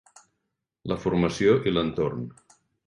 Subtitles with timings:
[0.93, 2.29] La formació i l'entorn